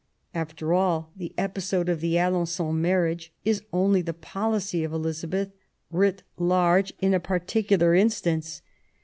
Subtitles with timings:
[0.33, 5.51] After all, the episode of the Alen9on marriage is only the policy of Elizabeth,
[5.91, 8.63] writ large in a particular instance.